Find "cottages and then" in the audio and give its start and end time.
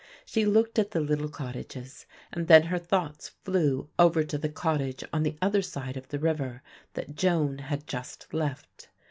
1.29-2.63